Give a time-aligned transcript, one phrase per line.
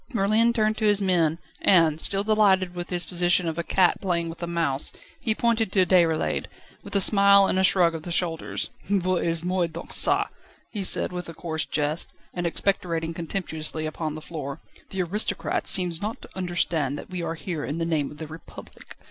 [0.13, 4.29] Merlin turned to his men, and, still delighted with his position of a cat playing
[4.29, 6.47] with a mouse, he pointed to Déroulède,
[6.81, 8.71] with a smile and a shrug of the shoulders.
[8.89, 10.29] "Voyez moi donc çà,"
[10.71, 14.59] he said, with a coarse jest, and expectorating contemptuously upon the floor,
[14.89, 18.25] "the aristocrat seems not to understand that we are here in the name of the
[18.25, 18.97] Republic.